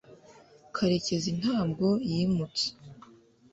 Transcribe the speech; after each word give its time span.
karekezi 0.75 1.31
ntabwo 1.41 1.87
yimutse 2.09 2.65